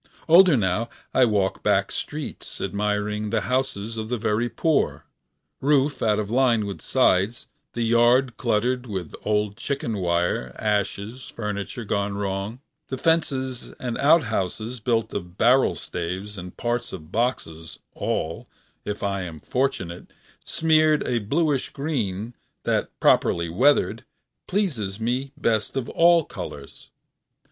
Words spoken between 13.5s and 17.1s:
and outhouses built of barrel staves and parts